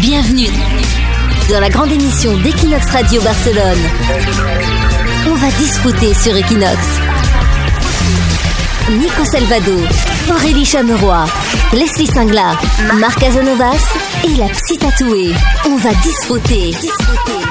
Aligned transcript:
Bienvenue 0.00 0.48
dans 1.50 1.60
la 1.60 1.68
grande 1.68 1.90
émission 1.90 2.36
d'Equinox 2.38 2.86
Radio 2.90 3.20
Barcelone. 3.20 3.78
On 5.26 5.34
va 5.34 5.50
discuter 5.58 6.14
sur 6.14 6.36
Equinox. 6.36 6.78
Nico 8.90 9.24
Salvado, 9.24 9.76
Aurélie 10.30 10.64
Chameroy, 10.64 11.24
Leslie 11.72 12.06
Singla, 12.06 12.56
Marc 12.94 13.18
Casanovas 13.18 13.92
et 14.24 14.36
la 14.36 14.48
psy 14.48 14.78
tatouée. 14.78 15.32
On 15.66 15.76
va 15.76 15.90
disfruter. 16.02 16.70
Equinox. 16.70 17.47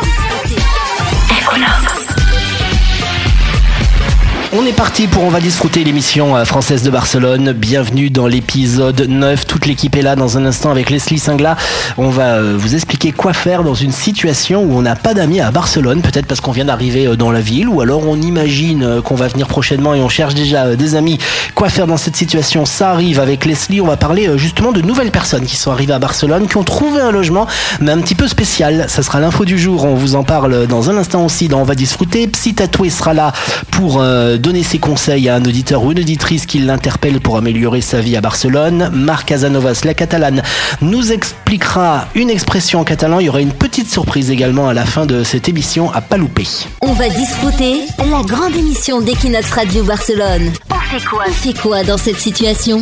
On 4.59 4.65
est 4.65 4.73
parti 4.73 5.05
pour 5.05 5.23
On 5.23 5.29
va 5.29 5.39
disfruter 5.39 5.83
l'émission 5.83 6.35
euh, 6.35 6.43
française 6.43 6.81
de 6.81 6.89
Barcelone. 6.89 7.51
Bienvenue 7.51 8.09
dans 8.09 8.25
l'épisode 8.25 9.01
9. 9.07 9.45
Toute 9.45 9.67
l'équipe 9.67 9.95
est 9.95 10.01
là 10.01 10.15
dans 10.15 10.39
un 10.39 10.45
instant 10.45 10.71
avec 10.71 10.89
Leslie 10.89 11.19
Singla. 11.19 11.55
On 11.99 12.09
va 12.09 12.37
euh, 12.37 12.55
vous 12.57 12.73
expliquer 12.73 13.11
quoi 13.11 13.33
faire 13.33 13.63
dans 13.63 13.75
une 13.75 13.91
situation 13.91 14.63
où 14.63 14.75
on 14.75 14.81
n'a 14.81 14.95
pas 14.95 15.13
d'amis 15.13 15.41
à 15.41 15.51
Barcelone. 15.51 16.01
Peut-être 16.01 16.25
parce 16.25 16.41
qu'on 16.41 16.53
vient 16.53 16.65
d'arriver 16.65 17.05
euh, 17.05 17.15
dans 17.15 17.29
la 17.29 17.39
ville 17.39 17.69
ou 17.69 17.81
alors 17.81 18.07
on 18.07 18.19
imagine 18.19 18.99
qu'on 19.03 19.13
va 19.13 19.27
venir 19.27 19.47
prochainement 19.47 19.93
et 19.93 20.01
on 20.01 20.09
cherche 20.09 20.33
déjà 20.33 20.75
des 20.75 20.95
amis. 20.95 21.19
Quoi 21.53 21.69
faire 21.69 21.85
dans 21.85 21.97
cette 21.97 22.15
situation? 22.15 22.65
Ça 22.65 22.89
arrive 22.89 23.19
avec 23.19 23.45
Leslie. 23.45 23.79
On 23.79 23.85
va 23.85 23.97
parler 23.97 24.39
justement 24.39 24.71
de 24.71 24.81
nouvelles 24.81 25.11
personnes 25.11 25.45
qui 25.45 25.55
sont 25.55 25.71
arrivées 25.71 25.93
à 25.93 25.99
Barcelone, 25.99 26.47
qui 26.47 26.57
ont 26.57 26.63
trouvé 26.63 26.99
un 26.99 27.11
logement, 27.11 27.45
mais 27.79 27.91
un 27.91 27.99
petit 27.99 28.15
peu 28.15 28.27
spécial. 28.27 28.85
Ça 28.87 29.03
sera 29.03 29.19
l'info 29.19 29.45
du 29.45 29.59
jour. 29.59 29.83
On 29.85 29.93
vous 29.93 30.15
en 30.15 30.23
parle 30.23 30.65
dans 30.65 30.89
un 30.89 30.97
instant 30.97 31.23
aussi 31.23 31.47
dans 31.47 31.59
On 31.59 31.63
va 31.63 31.75
disfruter. 31.75 32.27
Psy 32.27 32.55
Tatoué 32.55 32.89
sera 32.89 33.13
là 33.13 33.33
pour 33.69 34.01
donner 34.47 34.63
ses 34.63 34.79
conseils 34.79 35.27
à 35.27 35.35
un 35.35 35.43
auditeur 35.43 35.83
ou 35.83 35.91
une 35.91 35.99
auditrice 35.99 36.45
qui 36.45 36.59
l'interpelle 36.59 37.19
pour 37.19 37.35
améliorer 37.35 37.81
sa 37.81 37.99
vie 37.99 38.15
à 38.15 38.21
Barcelone. 38.21 38.89
Marc 38.93 39.27
Casanovas, 39.27 39.81
la 39.83 39.93
catalane, 39.93 40.41
nous 40.79 41.11
expliquera 41.11 42.07
une 42.15 42.29
expression 42.29 42.79
en 42.79 42.85
catalan. 42.85 43.19
Il 43.19 43.25
y 43.25 43.29
aura 43.29 43.41
une 43.41 43.51
petite 43.51 43.91
surprise 43.91 44.31
également 44.31 44.69
à 44.69 44.73
la 44.73 44.85
fin 44.85 45.05
de 45.05 45.25
cette 45.25 45.49
émission 45.49 45.91
à 45.91 45.99
pas 45.99 46.15
louper. 46.15 46.47
On 46.79 46.93
va 46.93 47.09
discuter 47.09 47.81
la 47.97 48.21
grande 48.21 48.55
émission 48.55 49.01
d'Equinox 49.01 49.51
Radio 49.51 49.83
Barcelone. 49.83 50.53
On 50.71 50.97
fait 50.97 51.05
quoi? 51.05 51.25
On 51.27 51.31
fait 51.33 51.61
quoi 51.61 51.83
dans 51.83 51.97
cette 51.97 52.19
situation? 52.19 52.79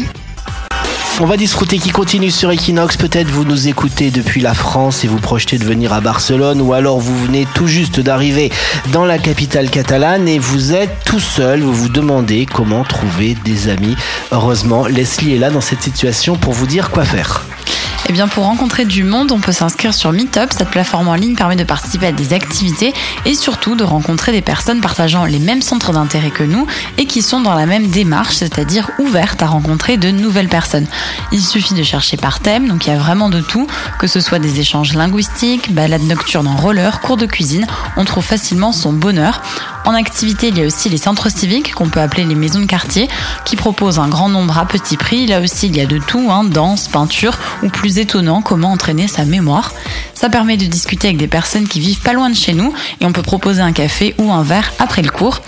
On 1.22 1.26
va 1.26 1.38
discuter 1.38 1.78
qui 1.78 1.92
continue 1.92 2.32
sur 2.32 2.52
Equinox. 2.52 2.98
Peut-être 2.98 3.30
vous 3.30 3.46
nous 3.46 3.68
écoutez 3.68 4.12
depuis 4.12 4.42
la 4.42 4.54
France 4.54 5.04
et 5.06 5.08
vous 5.08 5.20
projetez 5.20 5.58
de 5.58 5.64
venir 5.64 5.94
à 5.94 6.02
Barcelone 6.02 6.62
ou 6.62 6.74
alors 6.74 7.00
vous 7.00 7.18
venez 7.26 7.48
tout 7.54 7.68
juste 7.68 8.00
d'arriver 8.00 8.52
dans 8.92 9.06
la 9.06 9.18
capitale 9.18 9.70
catalane 9.70 10.28
et 10.28 10.40
vous 10.40 10.74
êtes 10.74 10.92
tout 11.06 11.20
seul. 11.20 11.62
Vous 11.62 11.74
vous 11.74 11.90
demandez 11.90 12.46
comment 12.46 12.84
trouver 12.84 13.36
des 13.46 13.70
amis. 13.70 13.96
Heureusement, 14.32 14.88
Leslie 14.88 15.36
est 15.36 15.40
là 15.40 15.52
dans 15.52 15.62
cette 15.62 15.82
situation 15.82 16.36
pour 16.36 16.54
vous 16.54 16.68
dire 16.68 16.92
quoi 16.92 17.06
faire. 17.06 17.46
Eh 18.08 18.14
bien, 18.14 18.28
pour 18.28 18.44
rencontrer 18.44 18.86
du 18.86 19.04
monde, 19.04 19.32
on 19.32 19.40
peut 19.40 19.52
s'inscrire 19.52 19.92
sur 19.92 20.12
Meetup. 20.12 20.54
Cette 20.56 20.70
plateforme 20.70 21.08
en 21.08 21.16
ligne 21.16 21.34
permet 21.34 21.56
de 21.56 21.64
participer 21.64 22.06
à 22.06 22.12
des 22.12 22.34
activités 22.34 22.94
et 23.26 23.34
surtout 23.34 23.76
de 23.76 23.84
rencontrer 23.84 24.32
des 24.32 24.44
personnes 24.44 24.80
partageant 24.80 25.26
les 25.26 25.40
mêmes 25.40 25.64
centres 25.64 25.92
d'intérêt 25.92 26.30
que 26.30 26.44
nous 26.44 26.68
et 27.00 27.06
qui 27.08 27.24
sont 27.24 27.42
dans 27.42 27.56
la 27.56 27.66
même 27.66 27.88
démarche, 27.88 28.36
c'est-à-dire 28.36 28.92
ouvertes 29.00 29.42
à 29.42 29.48
rencontrer 29.48 29.98
de 29.98 30.12
nouvelles 30.12 30.50
personnes. 30.50 30.86
Il 31.32 31.42
suffit 31.42 31.74
de 31.74 31.82
chercher 31.82 32.16
par 32.16 32.42
thème, 32.42 32.68
donc 32.68 32.86
il 32.86 32.92
y 32.92 32.96
a 32.96 33.00
vraiment 33.00 33.30
de 33.30 33.42
tout, 33.42 33.66
que 33.98 34.06
ce 34.06 34.20
soit 34.20 34.38
des 34.40 34.60
échanges 34.60 34.94
linguistiques, 34.94 35.74
balades 35.74 36.04
nocturnes 36.04 36.48
en 36.48 36.58
roller, 36.58 37.02
cours 37.02 37.18
de 37.18 37.26
cuisine, 37.26 37.66
on 37.98 38.06
trouve 38.06 38.24
facilement 38.24 38.72
son 38.72 38.94
bonheur. 38.94 39.42
En 39.86 39.94
activité, 39.94 40.48
il 40.48 40.58
y 40.58 40.64
a 40.64 40.66
aussi 40.66 40.90
les 40.90 40.98
centres 40.98 41.30
civiques 41.30 41.76
qu'on 41.76 41.90
peut 41.90 42.00
appeler 42.00 42.24
les 42.24 42.34
maisons 42.34 42.60
de 42.60 42.66
quartier 42.66 43.08
qui 43.46 43.56
proposent 43.56 44.00
un 44.00 44.08
grand 44.08 44.30
nombre 44.30 44.58
à 44.58 44.66
petit 44.66 44.98
prix. 44.98 45.28
Là 45.28 45.42
aussi, 45.42 45.68
il 45.68 45.78
y 45.78 45.80
a 45.80 45.86
de 45.86 46.00
tout, 46.00 46.28
hein, 46.32 46.44
danse, 46.44 46.88
peinture 46.88 47.38
ou 47.62 47.70
plus 47.70 48.00
étonnant, 48.00 48.42
comment 48.42 48.72
entraîner 48.72 49.08
sa 49.08 49.26
mémoire. 49.26 49.74
Ça 50.16 50.30
permet 50.30 50.58
de 50.58 50.66
discuter 50.66 51.10
avec 51.10 51.18
des 51.18 51.28
personnes 51.28 51.68
qui 51.68 51.80
vivent 51.80 52.02
pas 52.02 52.14
loin 52.14 52.32
de 52.32 52.36
chez 52.36 52.54
nous 52.54 52.74
et 53.00 53.06
on 53.06 53.12
peut 53.12 53.22
proposer 53.22 53.62
un 53.62 53.74
café 53.74 54.16
ou 54.18 54.32
un 54.32 54.42
verre 54.42 54.74
après 54.80 55.04
le 55.04 55.12
cours. 55.12 55.42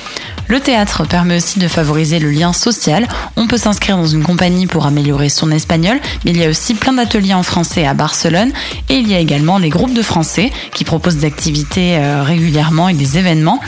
Le 0.48 0.60
théâtre 0.60 1.06
permet 1.06 1.38
aussi 1.38 1.60
de 1.60 1.68
favoriser 1.68 2.20
le 2.20 2.30
lien 2.30 2.54
social. 2.54 3.08
On 3.36 3.48
peut 3.48 3.58
s'inscrire 3.58 3.98
dans 3.98 4.06
une 4.06 4.24
compagnie 4.24 4.68
pour 4.68 4.86
améliorer 4.86 5.30
son 5.30 5.52
espagnol, 5.52 6.00
mais 6.24 6.32
il 6.32 6.38
y 6.38 6.46
a 6.46 6.50
aussi 6.50 6.74
plein 6.74 6.94
d'ateliers 6.94 7.34
en 7.34 7.44
français 7.44 7.86
à 7.86 7.94
Barcelone 7.94 8.52
et 8.88 8.96
il 8.96 9.10
y 9.10 9.16
a 9.16 9.20
également 9.20 9.58
les 9.58 9.70
groupes 9.70 9.94
de 9.94 10.02
français 10.02 10.52
qui 10.74 10.84
proposent 10.84 11.18
des 11.18 11.28
activités 11.28 11.98
euh, 11.98 12.24
régulièrement 12.24 12.88
et 12.88 12.94
des 12.94 13.18
événements. 13.18 13.60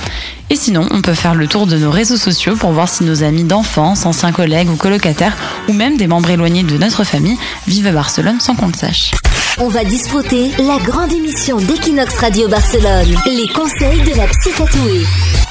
Et 0.52 0.56
sinon, 0.56 0.88
on 0.92 1.02
peut 1.02 1.14
faire 1.14 1.36
le 1.36 1.48
tour 1.48 1.68
de 1.68 1.78
nos 1.78 1.92
réseaux 1.92 2.18
sociaux 2.18 2.56
pour 2.56 2.72
voir 2.72 2.90
si 2.90 3.04
nos 3.04 3.24
amis 3.24 3.44
d'enfance, 3.44 4.06
anciens 4.06 4.32
collègues 4.32 4.70
ou 4.70 4.76
colocataires, 4.76 5.38
ou 5.68 5.74
même 5.74 5.98
des 5.98 6.08
membres 6.08 6.30
éloignés 6.32 6.64
de 6.64 6.78
notre 6.78 7.04
famille, 7.04 7.38
vivent 7.68 7.88
à 7.88 7.92
Barcelone 7.92 8.40
sans 8.40 8.56
qu'on 8.56 8.68
le 8.68 8.74
sache. 8.74 9.12
On 9.60 9.68
va 9.68 9.84
discuter 9.84 10.52
la 10.58 10.78
grande 10.78 11.12
émission 11.12 11.58
d'Equinox 11.58 12.18
Radio 12.18 12.48
Barcelone, 12.48 13.16
les 13.26 13.48
conseils 13.54 14.02
de 14.02 14.18
la 14.18 14.26
psy 14.28 15.49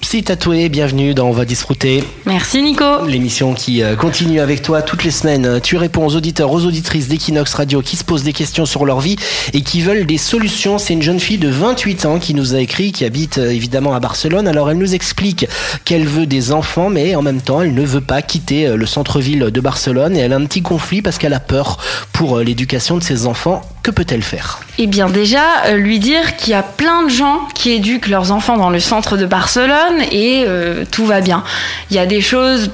Psy 0.00 0.22
Tatoué, 0.22 0.68
bienvenue 0.68 1.12
dans 1.12 1.26
On 1.26 1.32
va 1.32 1.44
disfruter. 1.44 2.04
Merci 2.24 2.62
Nico. 2.62 3.04
L'émission 3.06 3.52
qui 3.52 3.82
euh, 3.82 3.96
continue 3.96 4.40
avec 4.40 4.62
toi 4.62 4.80
toutes 4.80 5.04
les 5.04 5.10
semaines. 5.10 5.60
Tu 5.60 5.76
réponds 5.76 6.06
aux 6.06 6.14
auditeurs, 6.14 6.52
aux 6.52 6.64
auditrices 6.64 7.08
d'Equinox 7.08 7.52
Radio 7.54 7.82
qui 7.82 7.96
se 7.96 8.04
posent 8.04 8.22
des 8.22 8.32
questions 8.32 8.64
sur 8.64 8.86
leur 8.86 9.00
vie 9.00 9.16
et 9.52 9.62
qui 9.62 9.80
veulent 9.80 10.06
des 10.06 10.16
solutions. 10.16 10.78
C'est 10.78 10.94
une 10.94 11.02
jeune 11.02 11.20
fille 11.20 11.38
de 11.38 11.48
28 11.48 12.06
ans 12.06 12.18
qui 12.18 12.32
nous 12.32 12.54
a 12.54 12.60
écrit, 12.60 12.92
qui 12.92 13.04
habite 13.04 13.38
euh, 13.38 13.50
évidemment 13.50 13.92
à 13.94 14.00
Barcelone. 14.00 14.46
Alors 14.46 14.70
elle 14.70 14.78
nous 14.78 14.94
explique 14.94 15.46
qu'elle 15.84 16.06
veut 16.06 16.26
des 16.26 16.52
enfants, 16.52 16.90
mais 16.90 17.16
en 17.16 17.22
même 17.22 17.42
temps 17.42 17.60
elle 17.60 17.74
ne 17.74 17.82
veut 17.82 18.00
pas 18.00 18.22
quitter 18.22 18.66
euh, 18.66 18.76
le 18.76 18.86
centre-ville 18.86 19.50
de 19.50 19.60
Barcelone 19.60 20.16
et 20.16 20.20
elle 20.20 20.32
a 20.32 20.36
un 20.36 20.46
petit 20.46 20.62
conflit 20.62 21.02
parce 21.02 21.18
qu'elle 21.18 21.34
a 21.34 21.40
peur 21.40 21.78
pour 22.12 22.38
l'éducation 22.38 22.96
de 22.96 23.02
ses 23.02 23.26
enfants. 23.26 23.62
Que 23.82 23.90
peut-elle 23.90 24.22
faire? 24.22 24.60
Eh 24.78 24.86
bien 24.86 25.08
déjà, 25.08 25.74
lui 25.74 25.98
dire 25.98 26.36
qu'il 26.36 26.50
y 26.50 26.54
a 26.54 26.62
plein 26.62 27.04
de 27.04 27.08
gens 27.08 27.40
qui 27.54 27.70
éduquent 27.70 28.08
leurs 28.08 28.32
enfants 28.32 28.56
dans 28.56 28.70
le 28.70 28.80
centre 28.80 29.16
de 29.16 29.26
Barcelone 29.26 30.02
et 30.10 30.44
euh, 30.46 30.84
tout 30.90 31.06
va 31.06 31.20
bien. 31.20 31.44
Il 31.90 31.96
y 31.96 32.00
a 32.00 32.06
des 32.06 32.20
choses 32.20 32.70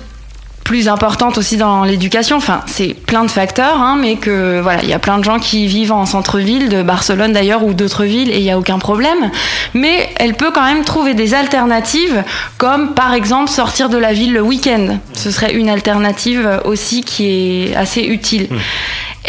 plus 0.65 0.88
importantes 0.88 1.37
aussi 1.38 1.56
dans 1.56 1.84
l'éducation. 1.84 2.38
Enfin, 2.38 2.62
c'est 2.66 2.94
plein 2.94 3.22
de 3.25 3.31
facteurs, 3.31 3.81
hein, 3.81 3.98
mais 4.00 4.16
que 4.16 4.60
voilà, 4.60 4.82
il 4.82 4.88
y 4.88 4.94
a 4.94 4.98
plein 4.98 5.19
de 5.19 5.25
gens 5.25 5.38
qui 5.38 5.66
vivent 5.66 5.92
en 5.92 6.06
centre-ville 6.06 6.70
de 6.70 6.82
Barcelone 6.82 7.32
d'ailleurs 7.32 7.62
ou 7.62 7.75
d'autres 7.75 8.04
villes 8.04 8.31
et 8.31 8.38
il 8.38 8.42
n'y 8.42 8.50
a 8.50 8.59
aucun 8.59 8.78
problème. 8.78 9.31
Mais 9.75 10.09
elle 10.16 10.34
peut 10.34 10.50
quand 10.53 10.65
même 10.65 10.82
trouver 10.82 11.12
des 11.15 11.34
alternatives, 11.34 12.25
comme 12.56 12.94
par 12.94 13.12
exemple 13.12 13.50
sortir 13.50 13.91
de 13.91 13.98
la 13.98 14.12
ville 14.15 14.32
le 14.32 14.41
week-end. 14.41 14.98
Ce 15.12 15.31
serait 15.31 15.53
une 15.53 15.69
alternative 15.69 16.62
aussi 16.65 17.03
qui 17.03 17.26
est 17.69 17.76
assez 17.76 18.00
utile. 18.00 18.48
Mmh. 18.50 18.56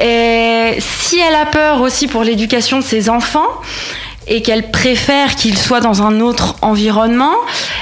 Et 0.02 0.78
si 0.80 1.20
elle 1.20 1.36
a 1.36 1.46
peur 1.46 1.82
aussi 1.82 2.08
pour 2.08 2.24
l'éducation 2.24 2.80
de 2.80 2.84
ses 2.84 3.10
enfants, 3.10 3.48
et 4.28 4.42
qu'elle 4.42 4.72
préfère 4.72 5.36
qu'il 5.36 5.58
soit 5.58 5.80
dans 5.80 6.02
un 6.02 6.20
autre 6.20 6.56
environnement, 6.62 7.34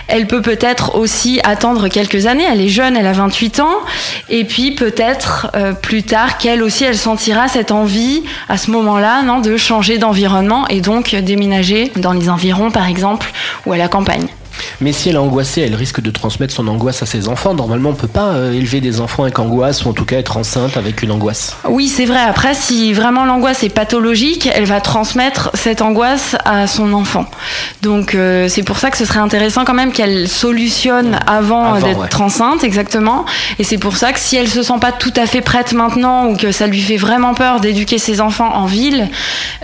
elle 0.07 0.28
peut 0.28 0.41
peut-être 0.41 0.96
aussi 0.96 1.40
attendre 1.44 1.88
quelques 1.88 2.25
années. 2.25 2.44
Elle 2.50 2.62
est 2.62 2.69
jeune, 2.69 2.97
elle 2.97 3.07
a 3.07 3.13
28 3.13 3.59
ans, 3.62 3.75
et 4.29 4.44
puis 4.44 4.72
peut-être 4.72 5.47
euh, 5.56 5.73
plus 5.73 6.03
tard 6.03 6.38
qu'elle 6.38 6.62
aussi, 6.62 6.84
elle 6.84 6.97
sentira 6.97 7.47
cette 7.47 7.72
envie 7.72 8.23
à 8.50 8.57
ce 8.57 8.72
moment-là, 8.72 9.22
non, 9.23 9.40
de 9.40 9.56
changer 9.57 9.97
d'environnement 9.97 10.68
et 10.68 10.81
donc 10.81 11.16
déménager 11.16 11.91
dans 11.96 12.13
les 12.13 12.29
environs, 12.29 12.72
par 12.72 12.88
exemple, 12.88 13.31
ou 13.66 13.73
à 13.73 13.78
la 13.78 13.88
campagne. 13.88 14.28
Mais 14.81 14.91
si 14.91 15.09
elle 15.09 15.16
est 15.16 15.19
angoissée, 15.19 15.62
elle 15.62 15.75
risque 15.75 16.01
de 16.01 16.12
transmettre 16.12 16.53
son 16.53 16.68
angoisse 16.68 17.01
à 17.01 17.06
ses 17.06 17.28
enfants. 17.28 17.53
Normalement, 17.53 17.90
on 17.90 17.96
peut 17.96 18.07
pas 18.07 18.34
euh, 18.34 18.53
élever 18.53 18.81
des 18.81 19.01
enfants 19.01 19.24
avec 19.24 19.40
angoisse 19.40 19.85
ou 19.85 19.90
en 19.90 19.94
tout 19.94 20.06
cas 20.06 20.18
être 20.18 20.38
enceinte 20.38 20.78
avec 20.78 21.01
une 21.01 21.12
angoisse. 21.12 21.56
Oui, 21.68 21.88
c'est 21.88 22.06
vrai. 22.06 22.19
Après, 22.19 22.53
si 22.53 22.94
vraiment 22.94 23.25
l'angoisse 23.25 23.63
est 23.63 23.69
pathologique, 23.69 24.50
elle 24.53 24.66
va 24.66 24.81
transmettre 24.81 25.50
cette 25.53 25.81
angoisse 25.81 26.35
à 26.46 26.68
son 26.68 26.94
enfant. 26.94 27.25
Donc, 27.81 28.16
euh, 28.16 28.47
c'est 28.47 28.63
pour 28.63 28.78
ça 28.78 28.91
que 28.91 28.97
ce 28.97 29.06
serait 29.06 29.19
intéressant 29.19 29.66
quand 29.66 29.73
même 29.73 29.91
qu'elle 29.91 30.28
solutionne 30.28 31.19
avant, 31.28 31.79
d'être 31.79 32.22
enceinte, 32.22 32.63
exactement. 32.63 33.25
Et 33.59 33.63
c'est 33.63 33.78
pour 33.78 33.97
ça 33.97 34.13
que 34.13 34.19
si 34.19 34.35
elle 34.35 34.50
se 34.50 34.63
sent 34.63 34.79
pas 34.79 34.91
tout 34.91 35.13
à 35.16 35.25
fait 35.25 35.41
prête 35.41 35.73
maintenant 35.73 36.28
ou 36.28 36.38
que 36.38 36.52
ça 36.52 36.68
lui 36.68 36.81
fait 36.81 36.97
vraiment 36.97 37.34
peur 37.34 37.59
d'éduquer 37.59 37.97
ses 37.97 38.22
enfants 38.22 38.53
en 38.53 38.66
ville, 38.66 39.09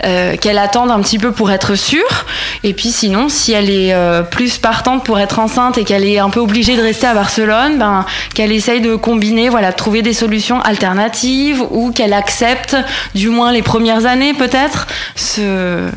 euh, 0.04 0.36
qu'elle 0.36 0.58
attende 0.58 0.90
un 0.90 1.00
petit 1.00 1.18
peu 1.18 1.32
pour 1.32 1.50
être 1.50 1.74
sûre. 1.74 2.26
Et 2.64 2.74
puis 2.74 2.90
sinon, 2.90 3.28
si 3.28 3.52
elle 3.52 3.70
est 3.70 3.94
plus 4.30 4.58
partante 4.58 4.89
pour 4.98 5.18
être 5.18 5.38
enceinte 5.38 5.78
et 5.78 5.84
qu'elle 5.84 6.04
est 6.04 6.18
un 6.18 6.30
peu 6.30 6.40
obligée 6.40 6.76
de 6.76 6.82
rester 6.82 7.06
à 7.06 7.14
Barcelone, 7.14 7.78
ben, 7.78 8.04
qu'elle 8.34 8.52
essaye 8.52 8.80
de 8.80 8.96
combiner, 8.96 9.48
voilà, 9.48 9.70
de 9.70 9.76
trouver 9.76 10.02
des 10.02 10.12
solutions 10.12 10.60
alternatives 10.60 11.62
ou 11.70 11.92
qu'elle 11.92 12.12
accepte, 12.12 12.76
du 13.14 13.28
moins 13.28 13.52
les 13.52 13.62
premières 13.62 14.06
années 14.06 14.34
peut-être, 14.34 14.86
ce, 15.14 15.88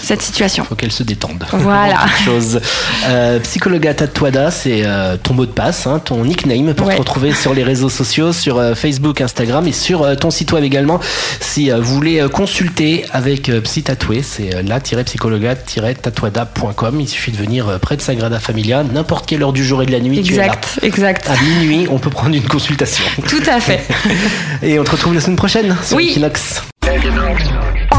cette 0.00 0.22
situation. 0.22 0.64
Il 0.64 0.68
faut 0.68 0.74
qu'elle 0.74 0.92
se 0.92 1.02
détende. 1.02 1.44
Voilà. 1.52 2.06
chose. 2.24 2.60
Euh, 3.06 3.38
Psychologa 3.40 3.92
Tatuada, 3.94 4.50
c'est 4.50 4.82
euh, 4.84 5.16
ton 5.16 5.32
mot 5.34 5.46
de 5.46 5.50
passe, 5.50 5.86
hein, 5.86 5.98
ton 5.98 6.24
nickname 6.24 6.74
pour 6.74 6.88
te 6.88 6.96
retrouver 6.96 7.32
sur 7.32 7.54
les 7.54 7.62
réseaux 7.62 7.88
sociaux, 7.88 8.32
sur 8.32 8.58
euh, 8.58 8.74
Facebook, 8.74 9.20
Instagram 9.20 9.68
et 9.68 9.72
sur 9.72 10.02
euh, 10.02 10.14
ton 10.14 10.30
site 10.30 10.52
web 10.52 10.64
également. 10.64 11.00
Si 11.40 11.70
vous 11.70 11.82
voulez 11.82 12.26
consulter 12.32 13.04
avec 13.12 13.50
Psy 13.62 13.82
Tatoué, 13.82 14.22
c'est 14.22 14.62
la-psychologa-tatuada.com. 14.62 17.00
Il 17.00 17.08
suffit 17.08 17.32
de 17.32 17.36
venir 17.36 17.78
près 17.80 17.96
de 17.96 18.02
Sagrada 18.02 18.38
Familia, 18.38 18.84
n'importe 18.84 19.26
quelle 19.26 19.42
heure 19.42 19.52
du 19.52 19.64
jour 19.64 19.82
et 19.82 19.86
de 19.86 19.92
la 19.92 20.00
nuit. 20.00 20.18
Exact, 20.18 20.78
exact. 20.82 21.30
À 21.30 21.40
minuit, 21.42 21.86
on 21.90 21.98
peut 21.98 22.10
prendre 22.10 22.34
une 22.34 22.46
consultation. 22.46 23.04
Tout 23.28 23.42
à 23.46 23.60
fait. 23.60 23.82
et 24.62 24.78
on 24.78 24.84
te 24.84 24.90
retrouve 24.90 25.14
la 25.14 25.20
semaine 25.20 25.36
prochaine 25.36 25.76
sur 25.84 25.96
oui. 25.96 26.10
Equinox. 26.10 26.62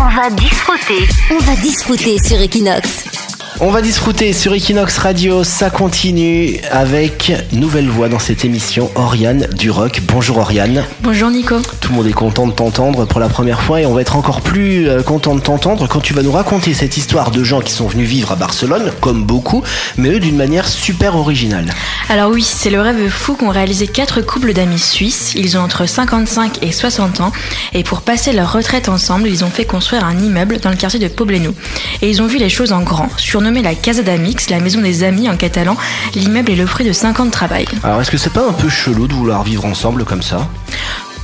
On 0.05 0.09
va 0.09 0.29
disfruter. 0.29 1.07
On 1.31 1.39
va 1.39 1.55
disfruter 1.55 2.17
sur 2.23 2.39
Equinox. 2.39 3.24
On 3.61 3.69
va 3.69 3.81
disfruter 3.81 4.33
sur 4.33 4.53
Equinox 4.53 4.97
Radio, 4.97 5.45
ça 5.45 5.69
continue 5.69 6.59
avec 6.71 7.31
nouvelle 7.53 7.87
voix 7.87 8.09
dans 8.09 8.19
cette 8.19 8.43
émission, 8.43 8.91
Oriane 8.95 9.47
Duroc. 9.57 10.01
Bonjour 10.09 10.39
Oriane. 10.39 10.83
Bonjour 11.01 11.29
Nico. 11.29 11.55
Tout 11.79 11.91
le 11.91 11.95
monde 11.95 12.07
est 12.07 12.11
content 12.11 12.47
de 12.47 12.51
t'entendre 12.51 13.05
pour 13.05 13.21
la 13.21 13.29
première 13.29 13.61
fois 13.61 13.79
et 13.79 13.85
on 13.85 13.93
va 13.93 14.01
être 14.01 14.17
encore 14.17 14.41
plus 14.41 14.89
euh, 14.89 15.03
content 15.03 15.35
de 15.35 15.39
t'entendre 15.39 15.87
quand 15.87 16.01
tu 16.01 16.13
vas 16.13 16.21
nous 16.21 16.33
raconter 16.33 16.73
cette 16.73 16.97
histoire 16.97 17.31
de 17.31 17.45
gens 17.45 17.61
qui 17.61 17.71
sont 17.71 17.87
venus 17.87 18.09
vivre 18.09 18.33
à 18.33 18.35
Barcelone, 18.35 18.91
comme 18.99 19.23
beaucoup, 19.23 19.63
mais 19.95 20.09
eux 20.09 20.19
d'une 20.19 20.35
manière 20.35 20.67
super 20.67 21.15
originale. 21.15 21.71
Alors 22.09 22.31
oui, 22.31 22.43
c'est 22.43 22.69
le 22.69 22.81
rêve 22.81 23.07
fou 23.07 23.35
qu'ont 23.35 23.49
réalisé 23.49 23.87
quatre 23.87 24.19
couples 24.19 24.51
d'amis 24.51 24.79
suisses. 24.79 25.33
Ils 25.35 25.57
ont 25.57 25.61
entre 25.61 25.85
55 25.85 26.61
et 26.61 26.73
60 26.73 27.21
ans 27.21 27.31
et 27.73 27.83
pour 27.83 28.01
passer 28.01 28.33
leur 28.33 28.51
retraite 28.51 28.89
ensemble, 28.89 29.29
ils 29.29 29.45
ont 29.45 29.49
fait 29.49 29.65
construire 29.65 30.03
un 30.03 30.19
immeuble 30.19 30.59
dans 30.59 30.71
le 30.71 30.75
quartier 30.75 30.99
de 30.99 31.07
Poblenou. 31.07 31.55
Et 32.01 32.09
ils 32.09 32.21
ont 32.21 32.27
vu 32.27 32.37
les 32.37 32.49
choses 32.49 32.73
en 32.73 32.81
grand. 32.81 33.07
La 33.45 33.75
Casa 33.75 34.01
d'Amix, 34.01 34.49
la 34.49 34.59
maison 34.59 34.81
des 34.81 35.03
amis 35.03 35.29
en 35.29 35.37
catalan, 35.37 35.77
l'immeuble 36.15 36.51
est 36.51 36.55
le 36.55 36.65
fruit 36.65 36.85
de 36.85 36.93
5 36.93 37.19
ans 37.19 37.25
de 37.25 37.31
travail. 37.31 37.67
Alors 37.83 38.01
est-ce 38.01 38.09
que 38.09 38.17
c'est 38.17 38.33
pas 38.33 38.47
un 38.47 38.53
peu 38.53 38.69
chelou 38.69 39.07
de 39.07 39.13
vouloir 39.13 39.43
vivre 39.43 39.65
ensemble 39.65 40.03
comme 40.03 40.23
ça? 40.23 40.47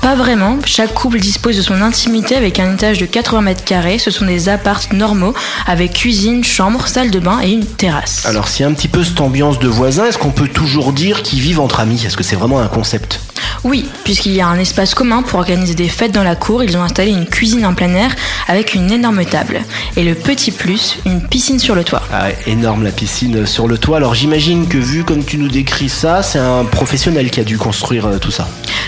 Pas 0.02 0.16
vraiment, 0.16 0.58
chaque 0.66 0.94
couple 0.94 1.20
dispose 1.20 1.58
de 1.58 1.62
son 1.64 1.82
intimité 1.82 2.36
avec 2.36 2.60
un 2.60 2.74
étage 2.74 3.00
de 3.00 3.06
80 3.08 3.42
mètres 3.42 3.64
carrés. 3.64 3.98
Ce 3.98 4.12
sont 4.12 4.26
des 4.26 4.50
appartes 4.50 4.94
normaux 4.94 5.34
avec 5.66 5.94
cuisine, 5.94 6.44
chambre, 6.44 6.88
salle 6.88 7.10
de 7.10 7.20
bain 7.20 7.40
et 7.44 7.52
une 7.52 7.66
terrasse. 7.66 8.26
Alors 8.26 8.48
s'il 8.48 8.64
y 8.64 8.66
a 8.66 8.72
un 8.72 8.74
petit 8.74 8.88
peu 8.88 9.04
cette 9.04 9.22
ambiance 9.22 9.58
de 9.58 9.68
voisins, 9.68 10.06
est-ce 10.06 10.18
qu'on 10.20 10.32
peut 10.32 10.48
toujours 10.48 10.94
dire 10.94 11.24
qu'ils 11.24 11.40
vivent 11.40 11.60
entre 11.60 11.80
amis? 11.80 12.04
Est-ce 12.06 12.18
que 12.18 12.24
c'est 12.24 12.36
vraiment 12.36 12.60
un 12.60 12.68
concept? 12.68 13.20
Oui, 13.64 13.86
puisqu'il 14.04 14.34
y 14.34 14.42
a 14.42 14.48
un 14.48 14.58
espace 14.58 14.96
commun 14.96 15.22
pour 15.22 15.38
organiser 15.38 15.76
des 15.76 15.88
fêtes 15.88 16.12
dans 16.12 16.24
la 16.24 16.36
cour, 16.36 16.64
ils 16.64 16.76
ont 16.78 16.82
installé 16.82 17.12
une 17.12 17.28
cuisine 17.28 17.64
en 17.66 17.76
plein 17.76 17.94
air 17.94 18.16
avec 18.48 18.74
une 18.74 18.92
énorme 18.92 19.24
table. 19.24 19.62
Et 19.96 20.04
le 20.04 20.16
petit 20.16 20.52
plus, 20.52 20.98
une 21.06 21.22
piscine 21.22 21.60
sur 21.60 21.76
le 21.76 21.84
toit. 21.84 22.02
Ah, 22.12 22.30
énorme 22.48 22.84
la 22.84 22.92
piscine 22.92 23.46
sur 23.46 23.68
le 23.68 23.78
toit. 23.78 23.98
Alors 23.98 24.16
j'imagine 24.16 24.68
que 24.68 24.80
vu 24.80 25.04
comme 25.04 25.24
tu 25.24 25.38
nous 25.38 25.48
décris 25.48 25.90
ça, 25.90 26.24
c'est 26.24 26.40
un 26.40 26.66
professionnel 26.66 27.30
qui 27.30 27.40
a 27.40 27.44
dû 27.44 27.60
construire 27.60 28.08
euh, 28.08 28.18
tout 28.18 28.32
ça. 28.32 28.48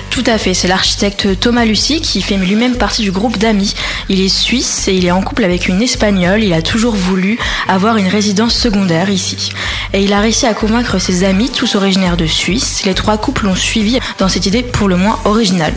Tout 0.10 0.24
à 0.28 0.38
fait, 0.38 0.54
c'est 0.54 0.68
l'architecte 0.68 1.40
Thomas 1.40 1.66
Lucie 1.66 2.00
qui 2.00 2.22
fait 2.22 2.38
lui-même 2.38 2.76
partie 2.76 3.02
du 3.02 3.12
groupe 3.12 3.38
d'amis. 3.38 3.74
Il 4.10 4.22
est 4.22 4.30
suisse 4.30 4.88
et 4.88 4.94
il 4.94 5.06
est 5.06 5.12
en 5.12 5.22
couple 5.22 5.44
avec 5.44 5.68
une 5.68 5.82
espagnole. 5.82 6.44
Il 6.44 6.54
a 6.54 6.62
toujours 6.62 6.96
voulu 6.96 7.40
avoir 7.68 7.98
une 7.98 8.08
résidence 8.08 8.56
secondaire 8.56 9.10
ici. 9.10 9.52
Et 9.92 10.04
il 10.04 10.14
a 10.14 10.20
réussi 10.20 10.46
à 10.46 10.54
convaincre 10.54 11.00
ses 11.00 11.24
amis, 11.24 11.50
tous 11.50 11.76
originaires 11.76 12.18
de 12.18 12.28
Suisse. 12.28 12.84
Les 12.86 12.94
trois 12.94 13.18
couples 13.18 13.46
l'ont 13.46 13.56
suivi 13.56 14.00
dans 14.20 14.30
cette 14.30 14.46
idée 14.46 14.63
pour 14.72 14.88
le 14.88 14.96
moins 14.96 15.20
originale. 15.26 15.74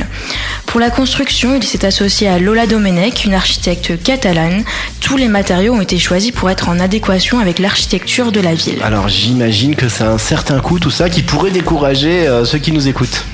Pour 0.67 0.81
la 0.81 0.91
construction, 0.91 1.55
il 1.55 1.63
s'est 1.63 1.85
associé 1.85 2.29
à 2.29 2.39
Lola 2.39 2.67
Domenech, 2.67 3.25
une 3.25 3.35
architecte 3.35 4.03
catalane. 4.03 4.65
Tous 5.01 5.17
les 5.17 5.29
matériaux 5.29 5.75
ont 5.75 5.81
été 5.81 5.99
choisis 5.99 6.33
pour 6.33 6.51
être 6.51 6.69
en 6.69 6.79
adéquation 6.81 7.39
avec 7.39 7.59
l'architecture 7.59 8.33
de 8.33 8.41
la 8.41 8.55
ville. 8.55 8.79
Alors 8.83 9.09
j'imagine 9.09 9.75
que 9.77 9.89
c'est 9.89 10.05
un 10.05 10.19
certain 10.19 10.61
coût 10.61 10.79
tout 10.79 10.91
ça 10.91 11.09
qui 11.09 11.23
pourrait 11.23 11.51
décourager 11.51 12.27
euh, 12.27 12.45
ceux 12.45 12.59
qui 12.59 12.73
nous 12.73 12.89
écoutent. 12.89 13.25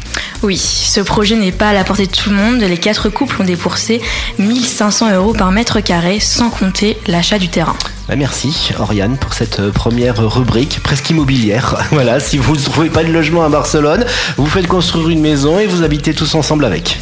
Oui, 0.42 0.56
ce 0.56 1.00
projet 1.00 1.36
n'est 1.36 1.52
pas 1.52 1.68
à 1.68 1.72
la 1.72 1.84
portée 1.84 2.06
de 2.06 2.12
tout 2.12 2.30
le 2.30 2.36
monde. 2.36 2.60
Les 2.60 2.78
quatre 2.78 3.08
couples 3.08 3.40
ont 3.40 3.44
dépensé 3.44 4.00
1500 4.38 5.14
euros 5.14 5.32
par 5.32 5.52
mètre 5.52 5.80
carré, 5.80 6.18
sans 6.20 6.50
compter 6.50 6.98
l'achat 7.06 7.38
du 7.38 7.48
terrain. 7.48 7.76
Bah, 8.12 8.16
merci 8.16 8.74
Oriane 8.78 9.16
pour 9.16 9.32
cette 9.32 9.58
euh, 9.60 9.70
première 9.70 10.18
rubrique 10.18 10.80
presque 10.82 11.08
immobilière. 11.08 11.82
Voilà, 11.92 12.20
si 12.20 12.36
vous 12.36 12.56
ne 12.56 12.60
trouvez 12.60 12.90
pas 12.90 13.04
de 13.04 13.10
logement 13.10 13.42
à 13.42 13.48
Barcelone, 13.48 14.04
vous 14.36 14.44
faites 14.44 14.66
construire 14.66 15.08
une 15.08 15.22
maison 15.22 15.58
et 15.58 15.66
vous 15.66 15.82
habitez 15.82 16.12
tous 16.12 16.34
ensemble 16.34 16.66
avec. 16.66 17.00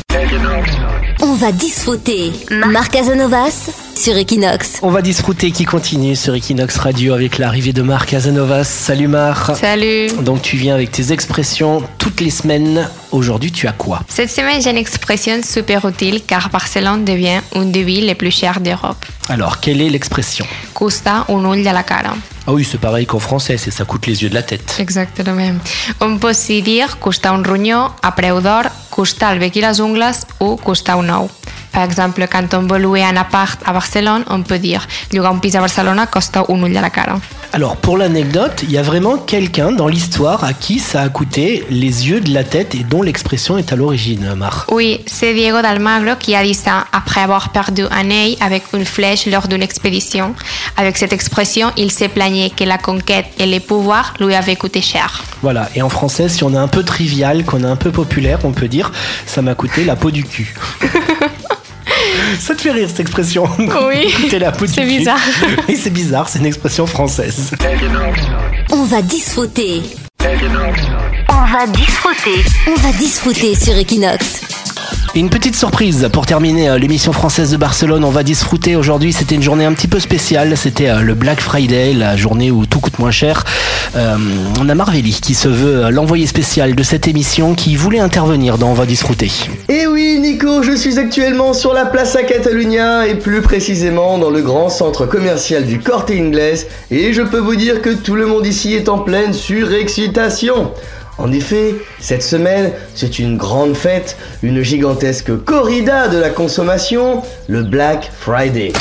On 1.22 1.34
va 1.34 1.52
disfruter. 1.52 2.32
Marc 2.50 2.93
Casanovas 2.93 3.70
sur 3.94 4.17
Equinox. 4.17 4.78
On 4.81 4.90
va 4.90 5.02
disfruter 5.02 5.50
qui 5.50 5.64
continue 5.64 6.17
sur 6.17 6.34
Equinox 6.34 6.78
Radio 6.78 7.12
avec 7.12 7.37
l'arrivée 7.37 7.75
de 7.75 7.82
Marc 7.82 8.11
Casanovas. 8.11 8.64
Salut 8.64 9.08
Marc. 9.08 9.55
Salut. 9.56 10.08
Donc 10.22 10.40
tu 10.40 10.56
viens 10.56 10.75
avec 10.75 10.90
tes 10.90 11.12
expressions 11.12 11.82
toutes 11.99 12.20
les 12.22 12.31
semaines. 12.31 12.88
Aujourd'hui, 13.12 13.52
tu 13.52 13.67
as 13.67 13.72
quoi? 13.72 14.00
Cette 14.08 14.31
semaine, 14.31 14.62
j'ai 14.62 14.70
une 14.70 14.78
expression 14.78 15.40
super 15.43 15.84
utile 15.87 16.22
car 16.26 16.49
Barcelone 16.49 17.05
devient 17.05 17.40
une 17.55 17.70
des 17.70 17.82
villes 17.82 18.06
les 18.06 18.14
plus 18.14 18.31
chères 18.31 18.61
d'Europe. 18.61 19.05
Alors, 19.28 19.61
quelle 19.61 19.82
est 19.82 19.90
l'expression? 19.90 20.46
Costa 20.72 21.26
un 21.28 21.44
ull 21.44 21.58
de 21.58 21.64
la 21.64 21.82
cara. 21.82 22.14
Ah 22.46 22.52
oui, 22.52 22.67
c'est 22.69 22.81
pareil 22.81 23.05
qu'en 23.05 23.19
français, 23.19 23.58
c'est 23.58 23.70
ça 23.70 23.84
coûte 23.84 24.06
les 24.06 24.22
yeux 24.22 24.31
de 24.31 24.34
la 24.34 24.43
tête. 24.43 24.76
Exactement. 24.78 25.52
On 26.00 26.17
peut 26.17 26.31
aussi 26.31 26.62
dire 26.62 26.99
costa 26.99 27.31
un 27.31 27.43
ronyó, 27.43 27.88
a 28.02 28.12
preu 28.12 28.40
d'or, 28.40 28.62
costa 28.90 29.31
el 29.32 29.40
bec 29.42 29.56
i 29.56 29.64
les 29.64 29.81
ungles 29.81 30.26
ou 30.38 30.58
costa 30.60 30.98
un 31.00 31.14
ou. 31.16 31.39
Par 31.72 31.82
exemple, 31.84 32.26
quand 32.31 32.55
on 32.55 32.62
veut 32.62 32.78
louer 32.78 33.02
un 33.02 33.17
appart 33.17 33.61
à 33.64 33.72
Barcelone, 33.72 34.25
on 34.28 34.43
peut 34.43 34.58
dire 34.58 34.87
llogar 35.12 35.34
un 35.34 35.38
pis 35.38 35.56
a 35.56 35.61
Barcelona 35.61 36.06
costa 36.06 36.44
un 36.49 36.62
ull 36.62 36.70
de 36.70 36.81
la 36.81 36.90
cara. 36.90 37.19
Alors, 37.52 37.76
pour 37.76 37.99
l'anecdote, 37.99 38.62
il 38.62 38.70
y 38.70 38.78
a 38.78 38.82
vraiment 38.82 39.17
quelqu'un 39.19 39.72
dans 39.72 39.88
l'histoire 39.88 40.44
à 40.44 40.52
qui 40.52 40.78
ça 40.78 41.02
a 41.02 41.08
coûté 41.08 41.64
les 41.69 42.08
yeux 42.08 42.20
de 42.20 42.32
la 42.32 42.44
tête 42.44 42.76
et 42.76 42.84
dont 42.84 43.02
l'expression 43.02 43.58
est 43.58 43.72
à 43.72 43.76
l'origine, 43.76 44.34
Marc. 44.37 44.70
Oui, 44.70 45.00
c'est 45.06 45.34
Diego 45.34 45.61
d'Almagro 45.61 46.14
qui 46.17 46.37
a 46.37 46.44
dit 46.44 46.55
ça 46.55 46.84
après 46.93 47.20
avoir 47.20 47.49
perdu 47.49 47.82
un 47.90 48.08
œil 48.08 48.38
avec 48.40 48.62
une 48.72 48.84
flèche 48.84 49.26
lors 49.26 49.49
d'une 49.49 49.64
expédition. 49.64 50.37
Avec 50.76 50.96
cette 50.96 51.12
expression, 51.12 51.72
il 51.76 51.90
s'est 51.90 52.08
plaigné 52.08 52.50
que 52.50 52.62
la 52.62 52.78
conquête 52.78 53.26
et 53.40 53.46
les 53.46 53.61
pouvoirs 53.61 54.14
lui 54.20 54.37
avaient 54.37 54.55
coûté 54.55 54.81
cher. 54.81 55.25
Voilà, 55.43 55.69
et 55.75 55.82
en 55.82 55.88
français, 55.88 56.28
si 56.28 56.44
on 56.44 56.55
est 56.55 56.58
un 56.58 56.69
peu 56.69 56.84
trivial, 56.84 57.44
qu'on 57.44 57.64
est 57.64 57.67
un 57.67 57.76
peu 57.76 57.90
populaire, 57.90 58.38
on 58.44 58.52
peut 58.52 58.69
dire 58.69 58.93
ça 59.26 59.43
m'a 59.43 59.56
coûté 59.56 59.84
la 59.84 59.96
peau 59.96 60.12
du 60.12 60.22
cul. 60.22 60.55
Ça 62.38 62.55
te 62.55 62.62
fait 62.62 62.73
rire 62.73 62.88
cette 62.88 63.00
expression 63.00 63.49
Oui, 63.59 64.15
la 64.38 64.53
c'est 64.67 64.85
bizarre. 64.85 65.19
Oui, 65.69 65.77
c'est 65.77 65.91
bizarre, 65.91 66.29
c'est 66.29 66.38
une 66.38 66.47
expression 66.47 66.87
française. 66.87 67.50
On 68.71 68.85
va 68.85 69.03
disfruter. 69.03 69.82
On 70.21 71.53
va 71.53 71.67
disfruter. 71.67 72.44
On 72.69 72.75
va 72.75 72.93
disfruter 72.93 73.55
sur 73.55 73.77
Equinox. 73.77 74.50
Une 75.16 75.28
petite 75.28 75.56
surprise 75.56 76.08
pour 76.12 76.24
terminer 76.24 76.68
euh, 76.68 76.78
l'émission 76.78 77.12
française 77.12 77.50
de 77.50 77.56
Barcelone. 77.56 78.04
On 78.04 78.10
va 78.10 78.22
disfruter 78.22 78.76
aujourd'hui. 78.76 79.12
C'était 79.12 79.34
une 79.34 79.42
journée 79.42 79.64
un 79.64 79.72
petit 79.72 79.88
peu 79.88 79.98
spéciale. 79.98 80.56
C'était 80.56 80.88
euh, 80.88 81.00
le 81.00 81.14
Black 81.14 81.40
Friday, 81.40 81.94
la 81.94 82.16
journée 82.16 82.52
où 82.52 82.64
tout 82.64 82.78
coûte 82.78 83.00
moins 83.00 83.10
cher. 83.10 83.42
Euh, 83.96 84.16
on 84.60 84.68
a 84.68 84.74
Marvelli 84.76 85.18
qui 85.20 85.34
se 85.34 85.48
veut 85.48 85.90
l'envoyé 85.90 86.28
spécial 86.28 86.76
de 86.76 86.82
cette 86.84 87.08
émission 87.08 87.56
qui 87.56 87.74
voulait 87.74 87.98
intervenir 87.98 88.56
dans 88.56 88.68
On 88.68 88.74
va 88.74 88.86
disfruter. 88.86 89.32
Et 89.68 89.88
oui, 89.88 90.20
Nico, 90.20 90.62
je 90.62 90.76
suis 90.76 91.00
actuellement 91.00 91.54
sur 91.54 91.74
la 91.74 91.86
Plaza 91.86 92.22
Catalunya 92.22 93.08
et 93.08 93.16
plus 93.16 93.42
précisément 93.42 94.16
dans 94.16 94.30
le 94.30 94.42
grand 94.42 94.68
centre 94.68 95.06
commercial 95.06 95.67
du 95.67 95.81
Corte 95.81 96.12
Inglés 96.12 96.69
et 96.93 97.12
je 97.12 97.22
peux 97.22 97.40
vous 97.40 97.56
dire 97.56 97.82
que 97.82 97.90
tout 97.90 98.14
le 98.14 98.26
monde 98.26 98.46
ici 98.46 98.74
est 98.74 98.88
en 98.88 98.98
pleine 98.98 99.32
surexcitation. 99.32 100.70
En 101.20 101.32
effet, 101.32 101.74
cette 102.00 102.22
semaine, 102.22 102.72
c'est 102.94 103.19
une 103.19 103.36
grande 103.36 103.77
fête, 103.77 104.17
une 104.43 104.62
gigantesque 104.62 105.36
corrida 105.44 106.08
de 106.08 106.17
la 106.17 106.31
consommation, 106.31 107.20
le 107.46 107.62
Black 107.62 108.10
Friday. 108.19 108.72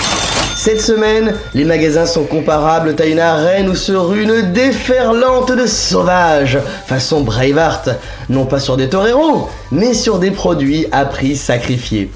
Cette 0.56 0.80
semaine, 0.80 1.34
les 1.54 1.66
magasins 1.66 2.06
sont 2.06 2.24
comparables 2.24 2.96
à 2.98 3.06
une 3.06 3.20
arène 3.20 3.68
où 3.68 3.76
se 3.76 3.92
rue 3.92 4.24
une 4.24 4.54
déferlante 4.54 5.52
de 5.52 5.66
sauvages, 5.66 6.60
façon 6.88 7.22
Braveheart, 7.22 7.90
non 8.30 8.46
pas 8.46 8.62
sur 8.62 8.78
des 8.78 8.88
toreros, 8.88 9.50
mais 9.72 9.94
sur 9.94 10.18
des 10.18 10.32
produits 10.32 10.86
à 10.94 11.04
prix 11.04 11.36
sacrifiés. 11.36 12.10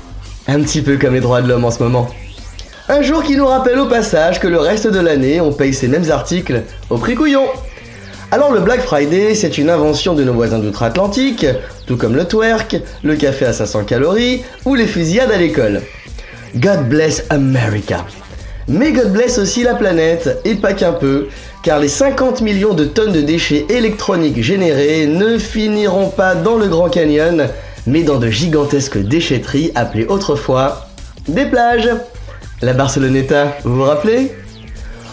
Un 0.48 0.62
petit 0.62 0.82
peu 0.82 0.96
comme 0.96 1.16
les 1.16 1.22
droits 1.22 1.42
de 1.42 1.50
l'homme 1.50 1.66
en 1.66 1.72
ce 1.72 1.84
moment. 1.84 2.08
Un 2.88 3.02
jour 3.02 3.24
qui 3.24 3.36
nous 3.36 3.48
rappelle 3.48 3.80
au 3.80 3.88
passage 3.88 4.40
que 4.40 4.48
le 4.48 4.60
reste 4.60 4.88
de 4.88 5.00
l'année, 5.00 5.42
on 5.42 5.52
paye 5.52 5.74
ces 5.74 5.90
mêmes 5.90 6.12
articles 6.12 6.64
au 6.90 6.98
prix 6.98 7.16
couillon. 7.16 7.46
Alors 8.34 8.52
le 8.52 8.62
Black 8.62 8.82
Friday, 8.82 9.36
c'est 9.36 9.60
une 9.60 9.70
invention 9.70 10.16
de 10.16 10.24
nos 10.24 10.34
voisins 10.34 10.58
d'outre-Atlantique, 10.58 11.46
tout 11.86 11.98
comme 11.98 12.16
le 12.16 12.26
twerk, 12.26 12.82
le 13.04 13.16
café 13.16 13.46
à 13.46 13.54
500 13.54 13.84
calories 13.84 14.42
ou 14.66 14.74
les 14.74 14.88
fusillades 14.88 15.30
à 15.30 15.38
l'école. 15.38 15.84
God 16.56 16.90
bless 16.90 17.26
America. 17.30 18.08
Mais 18.68 18.92
God 18.92 19.14
bless 19.14 19.38
aussi 19.38 19.62
la 19.62 19.76
planète, 19.76 20.42
et 20.46 20.56
pas 20.56 20.74
qu'un 20.74 20.94
peu, 20.94 21.28
car 21.62 21.78
les 21.78 21.88
50 21.88 22.42
millions 22.42 22.74
de 22.74 22.86
tonnes 22.86 23.12
de 23.12 23.22
déchets 23.22 23.68
électroniques 23.70 24.42
générés 24.42 25.06
ne 25.06 25.38
finiront 25.38 26.10
pas 26.10 26.34
dans 26.34 26.58
le 26.58 26.68
Grand 26.68 26.90
Canyon, 26.90 27.50
mais 27.86 28.02
dans 28.02 28.18
de 28.18 28.32
gigantesques 28.32 28.98
déchetteries 28.98 29.72
appelées 29.76 30.08
autrefois 30.08 30.88
des 31.28 31.46
plages. 31.46 31.90
La 32.64 32.74
Barceloneta, 32.74 33.58
vous 33.64 33.76
vous 33.76 33.84
rappelez? 33.84 34.32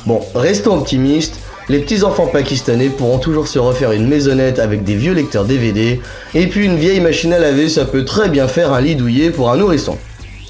Bon, 0.06 0.22
restons 0.34 0.78
optimistes. 0.78 1.38
Les 1.70 1.78
petits 1.78 2.02
enfants 2.02 2.26
pakistanais 2.26 2.88
pourront 2.88 3.20
toujours 3.20 3.46
se 3.46 3.60
refaire 3.60 3.92
une 3.92 4.08
maisonnette 4.08 4.58
avec 4.58 4.82
des 4.82 4.96
vieux 4.96 5.12
lecteurs 5.12 5.44
DVD, 5.44 6.00
et 6.34 6.48
puis 6.48 6.64
une 6.64 6.74
vieille 6.74 6.98
machine 6.98 7.32
à 7.32 7.38
laver, 7.38 7.68
ça 7.68 7.84
peut 7.84 8.04
très 8.04 8.28
bien 8.28 8.48
faire 8.48 8.72
un 8.72 8.80
lit 8.80 8.96
douillet 8.96 9.30
pour 9.30 9.52
un 9.52 9.56
nourrisson. 9.56 9.96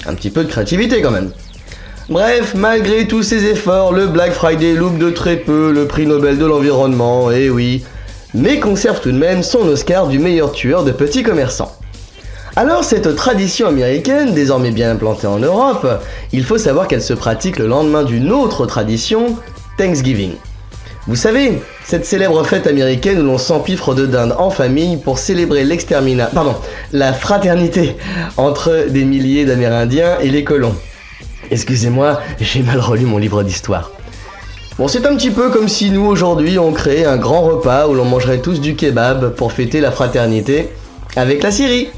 Un 0.06 0.14
petit 0.14 0.30
peu 0.30 0.44
de 0.44 0.48
créativité 0.48 1.02
quand 1.02 1.10
même. 1.10 1.30
Bref, 2.08 2.54
malgré 2.54 3.06
tous 3.06 3.22
ces 3.22 3.44
efforts, 3.44 3.92
le 3.92 4.06
Black 4.06 4.32
Friday 4.32 4.72
loupe 4.72 4.96
de 4.96 5.10
très 5.10 5.36
peu 5.36 5.70
le 5.72 5.84
prix 5.86 6.06
Nobel 6.06 6.38
de 6.38 6.46
l'environnement, 6.46 7.30
et 7.30 7.50
oui, 7.50 7.84
mais 8.32 8.58
conserve 8.58 9.02
tout 9.02 9.12
de 9.12 9.18
même 9.18 9.42
son 9.42 9.68
Oscar 9.68 10.08
du 10.08 10.18
meilleur 10.18 10.52
tueur 10.52 10.84
de 10.84 10.90
petits 10.90 11.22
commerçants. 11.22 11.76
Alors 12.56 12.82
cette 12.82 13.14
tradition 13.14 13.66
américaine, 13.66 14.32
désormais 14.32 14.70
bien 14.70 14.92
implantée 14.92 15.26
en 15.26 15.38
Europe, 15.38 15.86
il 16.32 16.44
faut 16.44 16.56
savoir 16.56 16.88
qu'elle 16.88 17.02
se 17.02 17.12
pratique 17.12 17.58
le 17.58 17.66
lendemain 17.66 18.04
d'une 18.04 18.32
autre 18.32 18.64
tradition, 18.64 19.36
Thanksgiving. 19.76 20.32
Vous 21.10 21.16
savez, 21.16 21.60
cette 21.84 22.06
célèbre 22.06 22.44
fête 22.44 22.68
américaine 22.68 23.18
où 23.18 23.24
l'on 23.24 23.36
s'empiffre 23.36 23.94
de 23.96 24.06
dinde 24.06 24.32
en 24.38 24.48
famille 24.48 24.96
pour 24.96 25.18
célébrer 25.18 25.64
l'exterminat, 25.64 26.26
pardon, 26.26 26.54
la 26.92 27.12
fraternité 27.12 27.96
entre 28.36 28.86
des 28.88 29.04
milliers 29.04 29.44
d'Amérindiens 29.44 30.20
et 30.20 30.30
les 30.30 30.44
colons. 30.44 30.76
Excusez-moi, 31.50 32.20
j'ai 32.38 32.62
mal 32.62 32.78
relu 32.78 33.06
mon 33.06 33.18
livre 33.18 33.42
d'histoire. 33.42 33.90
Bon, 34.78 34.86
c'est 34.86 35.04
un 35.04 35.16
petit 35.16 35.32
peu 35.32 35.50
comme 35.50 35.66
si 35.66 35.90
nous 35.90 36.06
aujourd'hui 36.06 36.60
on 36.60 36.70
créait 36.70 37.06
un 37.06 37.16
grand 37.16 37.40
repas 37.40 37.88
où 37.88 37.94
l'on 37.94 38.04
mangerait 38.04 38.38
tous 38.38 38.60
du 38.60 38.76
kebab 38.76 39.34
pour 39.34 39.50
fêter 39.50 39.80
la 39.80 39.90
fraternité 39.90 40.68
avec 41.16 41.42
la 41.42 41.50
Syrie. 41.50 41.88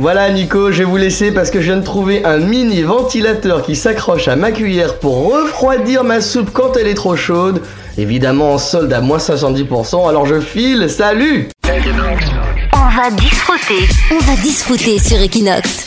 Voilà 0.00 0.30
Nico, 0.30 0.70
je 0.70 0.78
vais 0.78 0.84
vous 0.84 0.96
laisser 0.96 1.32
parce 1.32 1.50
que 1.50 1.60
je 1.60 1.66
viens 1.72 1.76
de 1.78 1.84
trouver 1.84 2.24
un 2.24 2.38
mini 2.38 2.82
ventilateur 2.82 3.62
qui 3.62 3.74
s'accroche 3.74 4.28
à 4.28 4.36
ma 4.36 4.52
cuillère 4.52 5.00
pour 5.00 5.32
refroidir 5.32 6.04
ma 6.04 6.20
soupe 6.20 6.50
quand 6.52 6.76
elle 6.76 6.86
est 6.86 6.94
trop 6.94 7.16
chaude. 7.16 7.62
Évidemment 7.96 8.52
en 8.52 8.58
solde 8.58 8.92
à 8.92 9.00
moins 9.00 9.18
70%, 9.18 10.08
alors 10.08 10.24
je 10.24 10.38
file, 10.38 10.88
salut 10.88 11.48
On 11.64 12.96
va 12.96 13.10
disfruter. 13.10 13.88
On 14.12 14.18
va 14.20 14.36
disfruter 14.40 15.00
sur 15.00 15.20
Equinox. 15.20 15.86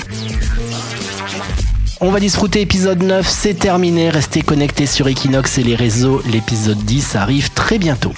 On 2.01 2.11
va 2.11 2.19
disfruter 2.19 2.59
épisode 2.59 3.03
9, 3.03 3.25
c'est 3.25 3.53
terminé. 3.53 4.09
Restez 4.09 4.41
connectés 4.41 4.87
sur 4.87 5.07
Equinox 5.07 5.57
et 5.57 5.63
les 5.63 5.75
réseaux. 5.75 6.21
L'épisode 6.29 6.79
10 6.79 7.15
arrive 7.15 7.51
très 7.51 7.77
bientôt. 7.77 8.11